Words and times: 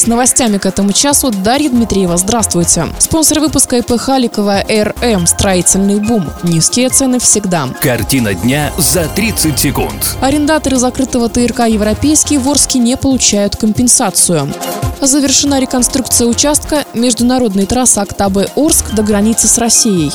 С 0.00 0.06
новостями 0.06 0.56
к 0.56 0.64
этому 0.64 0.92
часу 0.92 1.30
Дарья 1.30 1.68
Дмитриева. 1.68 2.16
Здравствуйте. 2.16 2.86
Спонсор 2.98 3.40
выпуска 3.40 3.76
ИП 3.76 4.00
Халикова 4.00 4.62
РМ 4.66 5.26
«Строительный 5.26 6.00
бум». 6.00 6.24
Низкие 6.42 6.88
цены 6.88 7.18
всегда. 7.18 7.68
Картина 7.82 8.32
дня 8.32 8.72
за 8.78 9.04
30 9.08 9.58
секунд. 9.58 10.16
Арендаторы 10.22 10.78
закрытого 10.78 11.28
ТРК 11.28 11.66
«Европейский» 11.68 12.38
в 12.38 12.48
Орске 12.48 12.78
не 12.78 12.96
получают 12.96 13.56
компенсацию. 13.56 14.50
Завершена 15.02 15.60
реконструкция 15.60 16.26
участка 16.28 16.86
международной 16.94 17.66
трассы 17.66 17.98
Актабе-Орск 17.98 18.94
до 18.94 19.02
границы 19.02 19.48
с 19.48 19.58
Россией. 19.58 20.12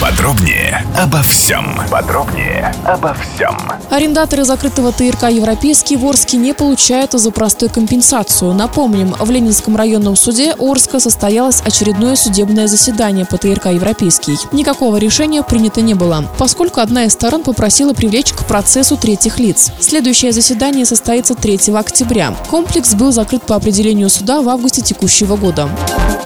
Подробнее 0.00 0.84
обо 0.98 1.22
всем. 1.22 1.80
Подробнее 1.90 2.74
обо 2.84 3.14
всем. 3.14 3.56
Арендаторы 3.90 4.44
закрытого 4.44 4.92
ТРК 4.92 5.30
«Европейский» 5.30 5.96
в 5.96 6.04
Орске 6.04 6.38
не 6.38 6.54
получают 6.54 7.12
за 7.12 7.30
простой 7.30 7.68
компенсацию. 7.68 8.52
Напомним, 8.52 9.14
в 9.18 9.30
Ленинском 9.30 9.76
районном 9.76 10.16
суде 10.16 10.54
Орска 10.58 10.98
состоялось 10.98 11.60
очередное 11.64 12.16
судебное 12.16 12.66
заседание 12.66 13.24
по 13.24 13.38
ТРК 13.38 13.66
«Европейский». 13.66 14.36
Никакого 14.52 14.96
решения 14.96 15.42
принято 15.42 15.80
не 15.80 15.94
было, 15.94 16.24
поскольку 16.38 16.80
одна 16.80 17.04
из 17.04 17.12
сторон 17.12 17.42
попросила 17.42 17.92
привлечь 17.92 18.32
к 18.32 18.44
процессу 18.44 18.96
третьих 18.96 19.38
лиц. 19.38 19.70
Следующее 19.80 20.32
заседание 20.32 20.84
состоится 20.84 21.34
3 21.34 21.74
октября. 21.74 22.34
Комплекс 22.50 22.94
был 22.94 23.12
закрыт 23.12 23.42
по 23.44 23.56
определению 23.56 24.10
суда 24.10 24.42
в 24.42 24.48
августе 24.48 24.82
текущего 24.82 25.36
года. 25.36 25.68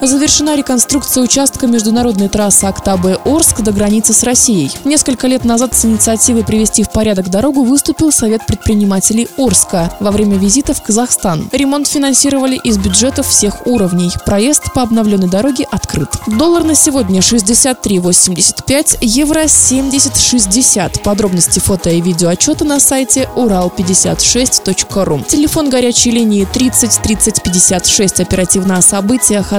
Завершена 0.07 0.55
реконструкция 0.55 1.25
участка 1.25 1.67
международной 1.67 2.29
трассы 2.29 2.65
Актабе-Орск 2.65 3.63
до 3.63 3.73
границы 3.73 4.13
с 4.13 4.23
Россией. 4.23 4.71
Несколько 4.85 5.27
лет 5.27 5.45
назад 5.45 5.75
с 5.75 5.85
инициативой 5.85 6.45
привести 6.45 6.85
в 6.85 6.91
порядок 6.91 7.29
дорогу 7.29 7.65
выступил 7.65 8.13
Совет 8.13 8.47
предпринимателей 8.47 9.29
Орска 9.37 9.93
во 9.99 10.13
время 10.13 10.39
визита 10.39 10.75
в 10.75 10.83
Казахстан. 10.83 11.49
Ремонт 11.51 11.89
финансировали 11.89 12.55
из 12.55 12.79
бюджетов 12.79 13.27
всех 13.27 13.67
уровней. 13.67 14.13
Проезд 14.25 14.73
по 14.73 14.83
обновленной 14.83 15.29
дороге 15.29 15.67
открыт. 15.73 16.11
Доллар 16.29 16.63
на 16.63 16.77
сегодня 16.77 17.19
63,85, 17.19 18.99
евро 19.01 19.41
70,60. 19.41 21.03
Подробности 21.03 21.59
фото 21.59 21.91
и 21.91 22.01
видео 22.01 22.29
отчета 22.29 22.65
на 22.65 22.79
сайте 22.79 23.29
урал56.ру. 23.35 25.25
Телефон 25.27 25.69
горячей 25.69 26.13
линии 26.13 26.45
30 26.45 27.01
30 27.03 27.43
56 27.43 28.21
оперативно 28.21 28.77
о 28.77 28.83
событиях, 28.83 29.53
а 29.53 29.59